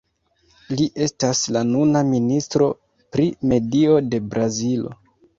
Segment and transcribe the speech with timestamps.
[0.77, 2.69] Li estas la nuna Ministro
[3.17, 4.95] pri Medio de Brazilo.